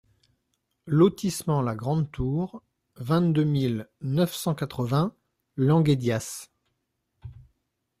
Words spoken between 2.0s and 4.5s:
Tour, vingt-deux mille neuf